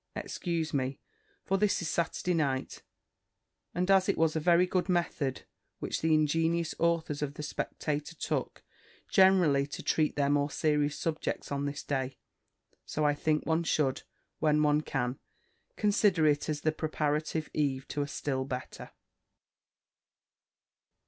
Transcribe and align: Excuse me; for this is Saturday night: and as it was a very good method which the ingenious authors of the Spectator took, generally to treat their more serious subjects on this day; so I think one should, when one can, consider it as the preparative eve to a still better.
Excuse 0.15 0.73
me; 0.73 0.97
for 1.45 1.59
this 1.59 1.79
is 1.79 1.87
Saturday 1.87 2.33
night: 2.33 2.81
and 3.75 3.91
as 3.91 4.09
it 4.09 4.17
was 4.17 4.35
a 4.35 4.39
very 4.39 4.65
good 4.65 4.89
method 4.89 5.43
which 5.77 6.01
the 6.01 6.11
ingenious 6.15 6.73
authors 6.79 7.21
of 7.21 7.35
the 7.35 7.43
Spectator 7.43 8.15
took, 8.15 8.63
generally 9.09 9.67
to 9.67 9.83
treat 9.83 10.15
their 10.15 10.31
more 10.31 10.49
serious 10.49 10.97
subjects 10.97 11.51
on 11.51 11.65
this 11.65 11.83
day; 11.83 12.17
so 12.83 13.05
I 13.05 13.13
think 13.13 13.45
one 13.45 13.61
should, 13.63 14.01
when 14.39 14.63
one 14.63 14.81
can, 14.81 15.19
consider 15.75 16.25
it 16.25 16.49
as 16.49 16.61
the 16.61 16.71
preparative 16.71 17.51
eve 17.53 17.87
to 17.89 18.01
a 18.01 18.07
still 18.07 18.43
better. 18.43 18.89